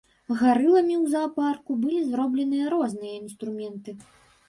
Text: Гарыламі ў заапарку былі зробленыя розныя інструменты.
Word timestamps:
Гарыламі 0.37 0.95
ў 1.03 1.05
заапарку 1.13 1.71
былі 1.85 2.01
зробленыя 2.09 2.75
розныя 2.75 3.15
інструменты. 3.23 3.91